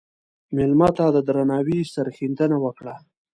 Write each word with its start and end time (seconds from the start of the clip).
مېلمه 0.55 0.89
ته 0.97 1.05
د 1.15 1.17
درناوي 1.27 1.79
سرښندنه 1.93 2.57
وکړه. 2.65 2.95